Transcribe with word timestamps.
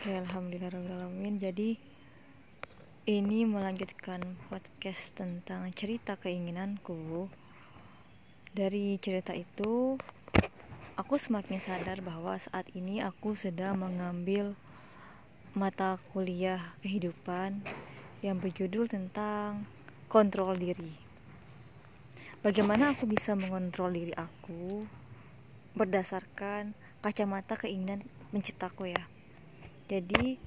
Oke, 0.00 0.16
alhamdulillahirobbilalamin. 0.16 1.36
Jadi 1.44 1.76
ini 3.04 3.44
melanjutkan 3.44 4.40
podcast 4.48 5.12
tentang 5.12 5.68
cerita 5.76 6.16
keinginanku. 6.16 7.28
Dari 8.48 8.96
cerita 8.96 9.36
itu, 9.36 10.00
aku 10.96 11.14
semakin 11.20 11.60
sadar 11.60 12.00
bahwa 12.00 12.32
saat 12.40 12.64
ini 12.72 13.04
aku 13.04 13.36
sedang 13.36 13.76
mengambil 13.76 14.56
mata 15.52 16.00
kuliah 16.16 16.80
kehidupan 16.80 17.60
yang 18.24 18.40
berjudul 18.40 18.88
tentang 18.88 19.68
kontrol 20.08 20.56
diri. 20.56 20.96
Bagaimana 22.40 22.96
aku 22.96 23.04
bisa 23.04 23.36
mengontrol 23.36 23.92
diri 23.92 24.16
aku 24.16 24.88
berdasarkan 25.76 26.72
kacamata 27.04 27.60
keinginan 27.60 28.00
menciptaku 28.32 28.96
ya. 28.96 29.19
Jadi 29.90 30.38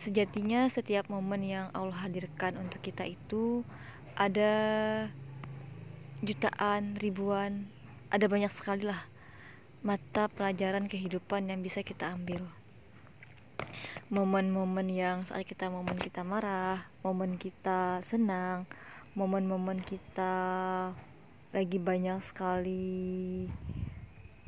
sejatinya 0.00 0.64
setiap 0.72 1.12
momen 1.12 1.44
yang 1.44 1.68
Allah 1.76 2.08
hadirkan 2.08 2.56
untuk 2.56 2.80
kita 2.80 3.04
itu 3.04 3.60
ada 4.16 4.52
jutaan, 6.24 6.96
ribuan, 6.96 7.68
ada 8.08 8.24
banyak 8.24 8.48
sekali 8.48 8.88
lah 8.88 9.04
mata 9.84 10.32
pelajaran 10.32 10.88
kehidupan 10.88 11.52
yang 11.52 11.60
bisa 11.60 11.84
kita 11.84 12.08
ambil. 12.08 12.48
Momen-momen 14.08 14.88
yang 14.88 15.28
saat 15.28 15.44
kita 15.44 15.68
momen 15.68 16.00
kita 16.00 16.24
marah, 16.24 16.88
momen 17.04 17.36
kita 17.36 18.00
senang, 18.00 18.64
momen-momen 19.12 19.84
kita 19.84 20.32
lagi 21.52 21.76
banyak 21.76 22.16
sekali 22.24 23.44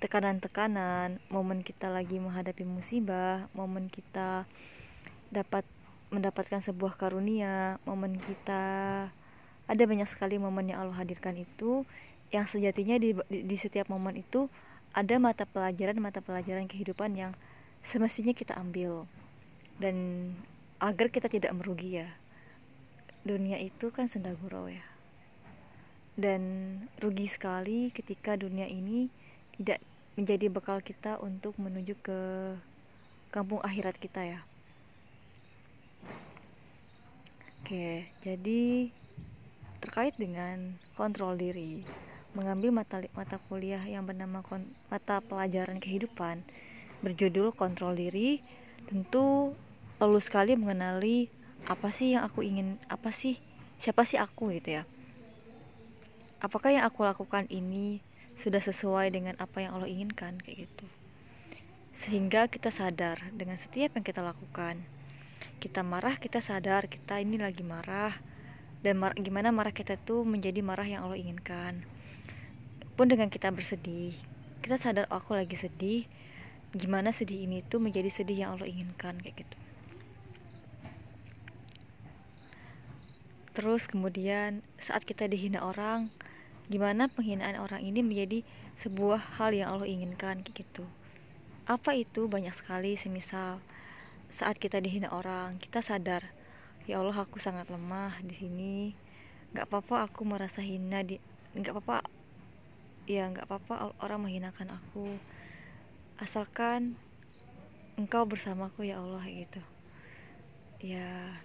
tekanan-tekanan, 0.02 1.22
momen 1.30 1.62
kita 1.62 1.86
lagi 1.86 2.18
menghadapi 2.18 2.66
musibah, 2.66 3.46
momen 3.54 3.86
kita 3.86 4.50
dapat 5.30 5.62
mendapatkan 6.10 6.58
sebuah 6.58 6.98
karunia, 6.98 7.78
momen 7.86 8.18
kita 8.18 8.62
ada 9.70 9.82
banyak 9.86 10.10
sekali 10.10 10.42
momen 10.42 10.74
yang 10.74 10.82
Allah 10.82 10.98
hadirkan 10.98 11.38
itu 11.38 11.86
yang 12.34 12.50
sejatinya 12.50 12.98
di, 12.98 13.14
di, 13.30 13.46
di 13.46 13.56
setiap 13.56 13.86
momen 13.86 14.18
itu 14.18 14.50
ada 14.90 15.16
mata 15.22 15.46
pelajaran 15.46 15.96
mata 16.02 16.18
pelajaran 16.18 16.66
kehidupan 16.66 17.14
yang 17.14 17.32
semestinya 17.80 18.34
kita 18.34 18.58
ambil. 18.58 19.06
Dan 19.78 20.28
agar 20.82 21.14
kita 21.14 21.30
tidak 21.30 21.54
merugi 21.54 22.02
ya 22.02 22.10
dunia 23.22 23.54
itu 23.62 23.94
kan 23.94 24.10
senda 24.10 24.34
gurau 24.34 24.66
ya. 24.66 24.82
Dan 26.18 26.42
rugi 26.98 27.30
sekali 27.30 27.94
ketika 27.94 28.34
dunia 28.34 28.66
ini 28.66 29.08
tidak 29.56 29.80
menjadi 30.12 30.52
bekal 30.52 30.84
kita 30.84 31.16
untuk 31.20 31.56
menuju 31.56 31.96
ke 32.04 32.20
kampung 33.32 33.64
akhirat 33.64 33.96
kita 33.96 34.20
ya. 34.36 34.40
Oke, 37.62 38.04
jadi 38.20 38.92
terkait 39.80 40.12
dengan 40.20 40.76
kontrol 40.98 41.38
diri, 41.40 41.80
mengambil 42.36 42.74
mata 42.74 43.00
mata 43.16 43.40
kuliah 43.48 43.80
yang 43.80 44.04
bernama 44.04 44.44
mata 44.92 45.24
pelajaran 45.24 45.80
kehidupan 45.80 46.44
berjudul 47.00 47.50
kontrol 47.56 47.96
diri, 47.96 48.44
tentu 48.86 49.56
perlu 49.96 50.20
sekali 50.20 50.54
mengenali 50.54 51.32
apa 51.64 51.88
sih 51.94 52.14
yang 52.14 52.26
aku 52.26 52.42
ingin, 52.44 52.76
apa 52.90 53.10
sih 53.14 53.38
siapa 53.82 54.06
sih 54.06 54.18
aku 54.18 54.54
gitu 54.54 54.82
ya. 54.82 54.84
Apakah 56.42 56.74
yang 56.74 56.84
aku 56.86 57.06
lakukan 57.06 57.46
ini 57.48 58.02
sudah 58.38 58.60
sesuai 58.60 59.12
dengan 59.12 59.34
apa 59.40 59.64
yang 59.64 59.76
Allah 59.76 59.88
inginkan 59.88 60.40
kayak 60.40 60.68
gitu. 60.68 60.86
Sehingga 61.92 62.48
kita 62.48 62.72
sadar 62.72 63.20
dengan 63.36 63.56
setiap 63.60 63.94
yang 63.96 64.04
kita 64.04 64.24
lakukan. 64.24 64.80
Kita 65.58 65.82
marah 65.86 66.16
kita 66.18 66.40
sadar 66.42 66.86
kita 66.88 67.20
ini 67.20 67.38
lagi 67.38 67.62
marah. 67.66 68.14
Dan 68.82 68.98
mar 68.98 69.14
gimana 69.14 69.54
marah 69.54 69.70
kita 69.70 69.94
tuh 69.94 70.26
menjadi 70.26 70.58
marah 70.58 70.88
yang 70.88 71.06
Allah 71.06 71.20
inginkan. 71.20 71.86
Pun 72.98 73.06
dengan 73.06 73.30
kita 73.30 73.48
bersedih 73.54 74.32
kita 74.62 74.78
sadar 74.78 75.10
oh, 75.10 75.18
aku 75.18 75.34
lagi 75.34 75.58
sedih. 75.58 76.06
Gimana 76.70 77.10
sedih 77.10 77.50
ini 77.50 77.66
tuh 77.66 77.82
menjadi 77.82 78.06
sedih 78.08 78.46
yang 78.46 78.50
Allah 78.54 78.70
inginkan 78.70 79.18
kayak 79.18 79.42
gitu. 79.42 79.56
Terus 83.52 83.90
kemudian 83.90 84.62
saat 84.78 85.02
kita 85.02 85.26
dihina 85.26 85.60
orang 85.66 86.08
gimana 86.70 87.10
penghinaan 87.10 87.58
orang 87.58 87.82
ini 87.82 88.04
menjadi 88.04 88.46
sebuah 88.78 89.40
hal 89.40 89.54
yang 89.56 89.72
Allah 89.74 89.88
inginkan 89.88 90.42
gitu. 90.46 90.86
Apa 91.66 91.94
itu? 91.94 92.26
Banyak 92.26 92.54
sekali 92.54 92.98
semisal 92.98 93.62
saat 94.32 94.56
kita 94.56 94.80
dihina 94.80 95.12
orang 95.12 95.60
kita 95.60 95.84
sadar 95.84 96.24
ya 96.88 97.04
Allah 97.04 97.12
aku 97.12 97.36
sangat 97.36 97.68
lemah 97.68 98.16
di 98.24 98.34
sini. 98.34 98.74
Nggak 99.52 99.68
apa-apa 99.68 100.08
aku 100.08 100.24
merasa 100.24 100.64
hina 100.64 101.04
di 101.04 101.20
nggak 101.52 101.76
apa-apa 101.76 102.08
ya 103.04 103.28
nggak 103.28 103.44
apa-apa 103.44 103.92
orang 104.00 104.26
menghinakan 104.26 104.72
aku. 104.80 105.20
Asalkan 106.18 106.96
engkau 108.00 108.24
bersamaku 108.24 108.88
ya 108.88 108.98
Allah 108.98 109.22
gitu. 109.28 109.60
Ya 110.82 111.36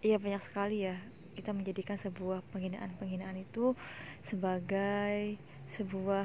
iya 0.00 0.16
banyak 0.16 0.40
sekali 0.40 0.86
ya 0.86 0.96
kita 1.34 1.50
menjadikan 1.50 1.98
sebuah 1.98 2.40
penghinaan-penghinaan 2.54 3.42
itu 3.42 3.74
sebagai 4.22 5.36
sebuah 5.74 6.24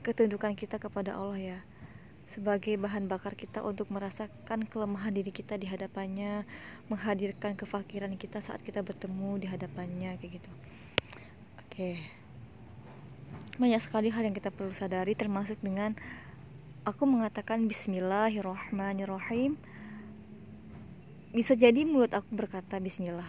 ketundukan 0.00 0.56
kita 0.56 0.80
kepada 0.80 1.14
Allah 1.18 1.58
ya. 1.58 1.58
Sebagai 2.26 2.74
bahan 2.74 3.06
bakar 3.06 3.38
kita 3.38 3.62
untuk 3.62 3.86
merasakan 3.94 4.66
kelemahan 4.66 5.14
diri 5.14 5.30
kita 5.30 5.54
di 5.54 5.70
hadapannya 5.70 6.42
menghadirkan 6.90 7.54
kefakiran 7.54 8.10
kita 8.18 8.42
saat 8.42 8.58
kita 8.66 8.82
bertemu 8.82 9.38
di 9.38 9.46
hadapannya 9.46 10.18
kayak 10.18 10.42
gitu. 10.42 10.50
Oke. 11.62 12.02
Banyak 13.62 13.78
sekali 13.78 14.10
hal 14.10 14.26
yang 14.26 14.34
kita 14.34 14.50
perlu 14.50 14.74
sadari 14.74 15.14
termasuk 15.14 15.60
dengan 15.62 15.94
aku 16.82 17.06
mengatakan 17.06 17.66
bismillahirrahmanirrahim 17.70 19.54
bisa 21.36 21.52
jadi 21.52 21.84
mulut 21.84 22.16
aku 22.16 22.32
berkata 22.32 22.80
bismillah. 22.80 23.28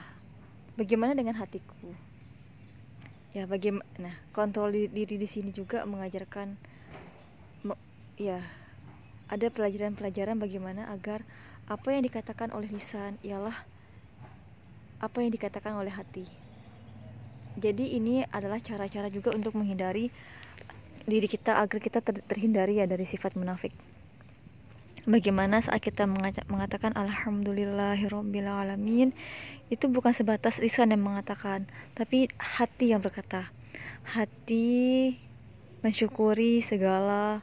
Bagaimana 0.79 1.11
dengan 1.11 1.35
hatiku? 1.35 1.91
Ya, 3.35 3.43
bagaimana 3.43 3.83
nah, 3.99 4.15
kontrol 4.31 4.71
diri 4.71 5.19
di 5.19 5.27
sini 5.27 5.51
juga 5.51 5.83
mengajarkan 5.83 6.55
ya 8.15 8.39
ada 9.27 9.51
pelajaran-pelajaran 9.51 10.39
bagaimana 10.39 10.87
agar 10.87 11.27
apa 11.67 11.91
yang 11.91 12.07
dikatakan 12.07 12.55
oleh 12.55 12.71
lisan 12.71 13.19
ialah 13.27 13.53
apa 15.03 15.17
yang 15.19 15.35
dikatakan 15.35 15.75
oleh 15.75 15.91
hati. 15.91 16.23
Jadi 17.59 17.99
ini 17.99 18.23
adalah 18.31 18.63
cara-cara 18.63 19.11
juga 19.11 19.35
untuk 19.35 19.51
menghindari 19.59 20.07
diri 21.03 21.27
kita 21.27 21.59
agar 21.59 21.83
kita 21.83 21.99
terhindari 22.23 22.79
ya 22.79 22.87
dari 22.87 23.03
sifat 23.03 23.35
munafik 23.35 23.75
bagaimana 25.07 25.63
saat 25.63 25.79
kita 25.79 26.03
mengatakan 26.51 26.91
alhamdulillahirobbilalamin 26.91 29.15
itu 29.71 29.85
bukan 29.87 30.11
sebatas 30.11 30.59
lisan 30.59 30.91
yang 30.91 31.07
mengatakan 31.07 31.71
tapi 31.95 32.27
hati 32.35 32.91
yang 32.91 32.99
berkata. 32.99 33.47
Hati 34.03 35.15
mensyukuri 35.83 36.63
segala 36.63 37.41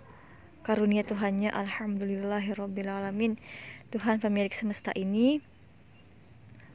karunia 0.64 1.04
Tuhannya 1.08 1.52
alhamdulillahirobbilalamin. 1.52 3.36
Tuhan 3.92 4.20
pemilik 4.20 4.52
semesta 4.52 4.92
ini 4.96 5.40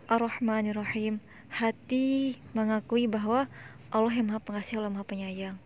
Ar-Rahmanir-Rahim 0.09 1.19
hati 1.53 2.37
mengakui 2.53 3.05
bahwa 3.05 3.45
Allah 3.89 4.13
yang 4.13 4.29
maha 4.29 4.41
pengasih 4.41 4.77
Allah 4.81 4.93
maha 4.93 5.05
penyayang. 5.05 5.57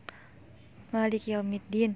Malik 0.95 1.27
Yaumiddin 1.27 1.95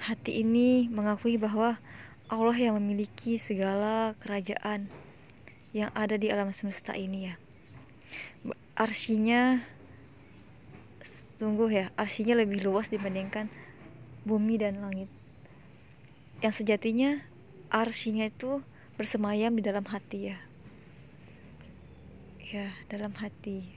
hati 0.00 0.44
ini 0.44 0.88
mengakui 0.92 1.40
bahwa 1.40 1.80
Allah 2.26 2.58
yang 2.58 2.74
memiliki 2.82 3.38
segala 3.38 4.18
kerajaan 4.18 4.90
yang 5.70 5.94
ada 5.94 6.18
di 6.18 6.26
alam 6.26 6.50
semesta 6.50 6.98
ini 6.98 7.30
ya. 7.30 7.34
Arsinya 8.74 9.62
sungguh 11.38 11.68
ya 11.70 11.86
arsinya 11.94 12.34
lebih 12.34 12.66
luas 12.66 12.90
dibandingkan 12.90 13.46
bumi 14.26 14.58
dan 14.58 14.82
langit. 14.82 15.06
Yang 16.42 16.66
sejatinya 16.66 17.22
arsinya 17.70 18.26
itu 18.26 18.58
bersemayam 18.98 19.54
di 19.54 19.62
dalam 19.62 19.86
hati 19.86 20.34
ya. 20.34 20.38
Ya 22.42 22.74
dalam 22.90 23.14
hati. 23.22 23.70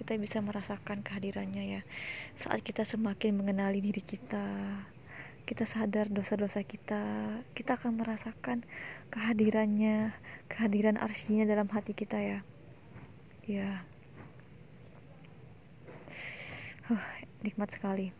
Kita 0.00 0.16
bisa 0.16 0.40
merasakan 0.40 1.04
kehadirannya 1.04 1.64
ya 1.76 1.80
saat 2.40 2.64
kita 2.64 2.88
semakin 2.88 3.36
mengenali 3.36 3.84
diri 3.84 4.00
kita 4.00 4.48
kita 5.48 5.64
sadar 5.64 6.12
dosa-dosa 6.12 6.60
kita, 6.60 7.00
kita 7.56 7.80
akan 7.80 8.04
merasakan 8.04 8.68
kehadirannya, 9.08 10.12
kehadiran 10.52 11.00
arsinya 11.00 11.48
dalam 11.48 11.72
hati 11.72 11.96
kita 11.96 12.20
ya. 12.20 12.38
Ya. 13.48 13.80
Huh, 16.92 17.04
nikmat 17.40 17.72
sekali. 17.72 18.12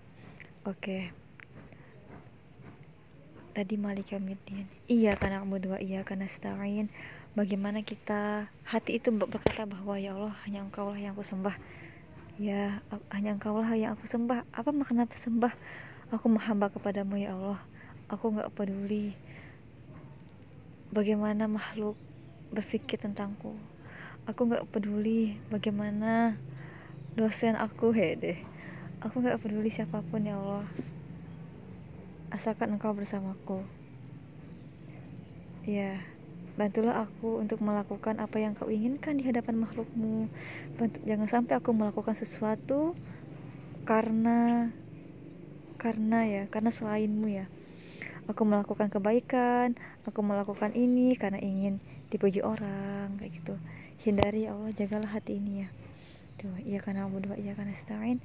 Oke. 0.65 1.13
tadi 3.59 3.75
Malik 3.75 4.15
Yaumiddin 4.15 4.71
iya 4.87 5.19
karena 5.19 5.43
berdua 5.43 5.83
iya 5.83 6.07
karena 6.07 6.31
stain 6.31 6.87
bagaimana 7.35 7.83
kita 7.83 8.47
hati 8.63 9.03
itu 9.03 9.11
berkata 9.11 9.67
bahwa 9.67 9.99
ya 9.99 10.15
Allah 10.15 10.31
hanya 10.47 10.63
engkau 10.63 10.95
lah 10.95 10.99
yang 11.03 11.19
aku 11.19 11.27
sembah 11.27 11.59
ya 12.39 12.79
hanya 13.11 13.35
engkau 13.35 13.59
lah 13.59 13.75
yang 13.75 13.99
aku 13.99 14.07
sembah 14.07 14.47
apa 14.55 14.71
makna 14.71 15.11
sembah 15.11 15.51
aku 16.09 16.27
menghamba 16.33 16.73
kepadamu 16.73 17.21
ya 17.21 17.37
Allah. 17.37 17.61
Aku 18.09 18.33
nggak 18.33 18.53
peduli 18.57 19.13
bagaimana 20.89 21.45
makhluk 21.45 22.01
berpikir 22.49 22.97
tentangku. 22.97 23.53
Aku 24.25 24.49
nggak 24.49 24.65
peduli 24.73 25.37
bagaimana 25.53 26.37
dosen 27.13 27.57
aku 27.57 27.93
deh. 27.93 28.41
Aku 29.05 29.21
nggak 29.21 29.41
peduli 29.41 29.69
siapa 29.69 30.01
pun 30.01 30.25
ya 30.25 30.41
Allah. 30.41 30.65
Asalkan 32.33 32.73
engkau 32.77 32.97
bersamaku. 32.97 33.65
Ya 35.69 36.01
bantulah 36.59 37.07
aku 37.07 37.39
untuk 37.39 37.63
melakukan 37.63 38.19
apa 38.19 38.43
yang 38.43 38.57
kau 38.57 38.67
inginkan 38.67 39.21
di 39.21 39.29
hadapan 39.29 39.61
makhlukmu. 39.61 40.27
Bantu, 40.81 40.99
jangan 41.05 41.29
sampai 41.29 41.55
aku 41.61 41.71
melakukan 41.77 42.17
sesuatu 42.17 42.97
karena 43.85 44.73
karena 45.79 46.27
ya 46.27 46.43
karena 46.51 46.75
selainmu 46.75 47.31
ya. 47.31 47.47
Aku 48.29 48.45
melakukan 48.45 48.93
kebaikan 48.93 49.73
aku 50.05 50.25
melakukan 50.25 50.73
ini 50.73 51.13
karena 51.21 51.37
ingin 51.41 51.81
dipuji 52.09 52.41
orang 52.41 53.17
kayak 53.21 53.33
gitu. 53.41 53.55
Hindari 54.03 54.49
ya 54.49 54.57
Allah 54.57 54.73
jagalah 54.73 55.09
hati 55.09 55.37
ini 55.39 55.65
ya. 55.65 55.69
Tuh 56.41 56.57
iya 56.65 56.83
karena 56.83 57.07
dua 57.09 57.37
iya 57.37 57.53
karena 57.53 57.73
stain. 57.77 58.19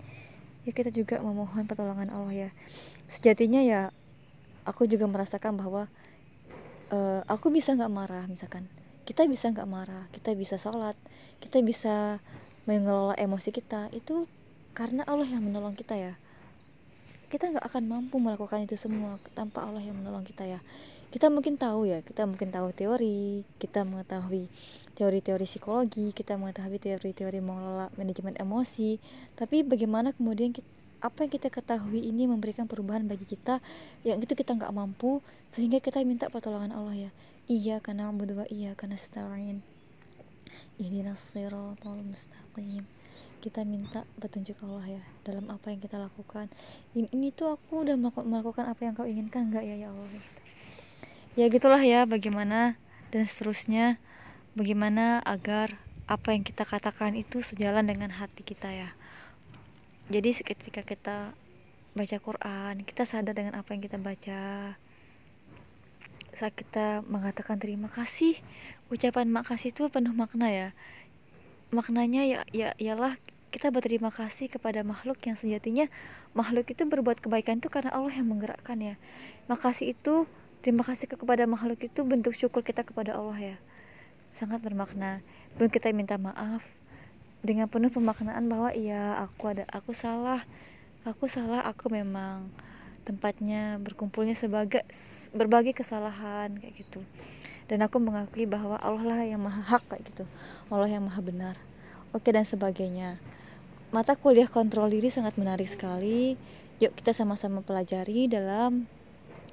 Ya 0.64 0.72
kita 0.72 0.90
juga 0.96 1.20
memohon 1.20 1.68
pertolongan 1.68 2.08
Allah 2.10 2.48
ya. 2.48 2.50
Sejatinya 3.12 3.60
ya 3.60 3.92
aku 4.64 4.88
juga 4.88 5.06
merasakan 5.12 5.60
bahwa 5.60 5.92
uh, 6.90 7.22
aku 7.28 7.52
bisa 7.52 7.76
nggak 7.76 7.92
marah 7.92 8.26
misalkan. 8.26 8.66
Kita 9.04 9.28
bisa 9.28 9.52
nggak 9.52 9.68
marah 9.68 10.08
kita 10.16 10.32
bisa 10.32 10.56
sholat 10.56 10.96
kita 11.44 11.60
bisa 11.60 12.24
mengelola 12.64 13.14
emosi 13.20 13.52
kita. 13.52 13.92
Itu 13.92 14.32
karena 14.72 15.04
Allah 15.04 15.28
yang 15.28 15.44
menolong 15.44 15.76
kita 15.76 16.00
ya 16.00 16.16
kita 17.34 17.50
nggak 17.50 17.66
akan 17.66 17.84
mampu 17.90 18.22
melakukan 18.22 18.62
itu 18.62 18.78
semua 18.78 19.18
tanpa 19.34 19.66
Allah 19.66 19.82
yang 19.82 19.98
menolong 19.98 20.22
kita 20.22 20.46
ya. 20.46 20.62
Kita 21.10 21.34
mungkin 21.34 21.58
tahu 21.58 21.90
ya 21.90 22.06
kita 22.06 22.30
mungkin 22.30 22.54
tahu 22.54 22.70
teori 22.78 23.42
kita 23.58 23.82
mengetahui 23.82 24.50
teori-teori 24.94 25.46
psikologi 25.50 26.14
kita 26.14 26.38
mengetahui 26.38 26.78
teori-teori 26.78 27.42
mengelola 27.42 27.90
manajemen 27.98 28.38
emosi 28.38 29.02
tapi 29.34 29.66
bagaimana 29.66 30.14
kemudian 30.14 30.54
kita, 30.54 30.66
apa 31.02 31.26
yang 31.26 31.32
kita 31.34 31.50
ketahui 31.50 32.06
ini 32.06 32.30
memberikan 32.30 32.70
perubahan 32.70 33.06
bagi 33.10 33.26
kita 33.26 33.58
yang 34.06 34.22
itu 34.22 34.38
kita 34.38 34.54
nggak 34.54 34.70
mampu 34.70 35.26
sehingga 35.58 35.82
kita 35.82 36.06
minta 36.06 36.30
pertolongan 36.30 36.70
Allah 36.70 37.10
ya. 37.10 37.12
Iya 37.50 37.82
karena 37.82 38.14
berdua 38.14 38.46
iya 38.54 38.78
karena 38.78 38.96
stain 38.96 39.66
ihdinas 40.78 41.20
siratal 41.22 41.98
mustaqim 42.02 42.86
kita 43.44 43.68
minta 43.68 44.08
petunjuk 44.24 44.56
Allah 44.64 44.88
ya 44.88 45.04
dalam 45.28 45.52
apa 45.52 45.76
yang 45.76 45.84
kita 45.84 46.00
lakukan. 46.00 46.48
Ini, 46.96 47.12
ini 47.12 47.36
tuh 47.36 47.60
aku 47.60 47.84
udah 47.84 48.00
melakukan 48.00 48.72
apa 48.72 48.88
yang 48.88 48.96
kau 48.96 49.04
inginkan 49.04 49.52
nggak 49.52 49.68
ya 49.68 49.76
ya 49.76 49.88
Allah? 49.92 50.08
Gitu. 50.08 50.32
ya 51.34 51.46
gitulah 51.52 51.84
ya 51.84 52.08
bagaimana 52.08 52.80
dan 53.12 53.28
seterusnya. 53.28 54.00
Bagaimana 54.56 55.20
agar 55.28 55.76
apa 56.08 56.32
yang 56.32 56.48
kita 56.48 56.64
katakan 56.64 57.20
itu 57.20 57.44
sejalan 57.44 57.84
dengan 57.84 58.16
hati 58.16 58.48
kita 58.48 58.72
ya. 58.72 58.96
Jadi 60.08 60.40
ketika 60.40 60.88
kita 60.88 61.36
baca 61.94 62.18
Quran 62.18 62.82
kita 62.88 63.04
sadar 63.06 63.36
dengan 63.36 63.60
apa 63.60 63.76
yang 63.76 63.84
kita 63.84 64.00
baca. 64.00 64.74
Saat 66.34 66.54
kita 66.56 67.04
mengatakan 67.06 67.60
terima 67.60 67.92
kasih 67.92 68.40
ucapan 68.90 69.30
makasih 69.30 69.76
itu 69.76 69.92
penuh 69.92 70.16
makna 70.16 70.48
ya. 70.48 70.70
Maknanya 71.74 72.24
ya 72.24 72.40
ya 72.54 72.70
ialah 72.78 73.18
kita 73.54 73.70
berterima 73.70 74.10
kasih 74.10 74.50
kepada 74.50 74.82
makhluk 74.82 75.22
yang 75.30 75.38
sejatinya 75.38 75.86
makhluk 76.34 76.66
itu 76.74 76.90
berbuat 76.90 77.22
kebaikan 77.22 77.62
itu 77.62 77.70
karena 77.70 77.94
Allah 77.94 78.10
yang 78.10 78.26
menggerakkan 78.26 78.82
ya. 78.82 78.98
Makasih 79.46 79.94
itu 79.94 80.26
terima 80.66 80.82
kasih 80.82 81.06
kepada 81.06 81.46
makhluk 81.46 81.78
itu 81.86 82.02
bentuk 82.02 82.34
syukur 82.34 82.66
kita 82.66 82.82
kepada 82.82 83.14
Allah 83.14 83.54
ya. 83.54 83.58
Sangat 84.34 84.66
bermakna. 84.66 85.22
Belum 85.62 85.70
kita 85.70 85.94
minta 85.94 86.18
maaf 86.18 86.66
dengan 87.46 87.70
penuh 87.70 87.94
pemaknaan 87.94 88.50
bahwa 88.50 88.74
iya 88.74 89.22
aku 89.22 89.54
ada 89.54 89.70
aku 89.70 89.94
salah 89.94 90.42
aku 91.06 91.30
salah 91.30 91.62
aku 91.68 91.94
memang 91.94 92.50
tempatnya 93.06 93.78
berkumpulnya 93.84 94.34
sebagai 94.34 94.82
berbagi 95.30 95.78
kesalahan 95.78 96.58
kayak 96.58 96.74
gitu. 96.82 97.06
Dan 97.70 97.86
aku 97.86 98.02
mengakui 98.02 98.50
bahwa 98.50 98.82
Allah 98.82 99.06
lah 99.06 99.22
yang 99.22 99.46
maha 99.46 99.62
hak 99.62 99.86
kayak 99.94 100.10
gitu. 100.10 100.26
Allah 100.74 100.90
yang 100.90 101.06
maha 101.06 101.22
benar. 101.22 101.56
Oke 102.18 102.34
dan 102.34 102.50
sebagainya 102.50 103.22
mata 103.94 104.18
kuliah 104.18 104.50
kontrol 104.50 104.90
diri 104.90 105.14
sangat 105.14 105.38
menarik 105.38 105.70
sekali. 105.70 106.34
Yuk 106.82 106.98
kita 106.98 107.14
sama-sama 107.14 107.62
pelajari 107.62 108.26
dalam 108.26 108.90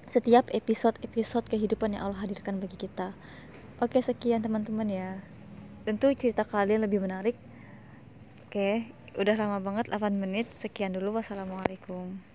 setiap 0.09 0.49
episode-episode 0.49 1.47
kehidupan 1.47 1.95
yang 1.95 2.09
Allah 2.09 2.25
hadirkan 2.25 2.57
bagi 2.57 2.81
kita. 2.81 3.13
Oke 3.85 4.01
sekian 4.01 4.41
teman-teman 4.41 4.89
ya. 4.89 5.21
Tentu 5.85 6.09
cerita 6.17 6.49
kalian 6.49 6.89
lebih 6.89 7.05
menarik. 7.05 7.37
Oke 8.49 8.89
udah 9.21 9.37
lama 9.37 9.61
banget 9.61 9.93
8 9.93 10.09
menit. 10.17 10.49
Sekian 10.57 10.97
dulu. 10.97 11.21
Wassalamualaikum 11.21 12.30